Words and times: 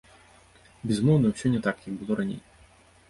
Безумоўна, 0.91 1.33
усё 1.35 1.47
не 1.57 1.59
так, 1.67 1.77
як 1.91 2.01
было 2.01 2.13
раней. 2.21 2.41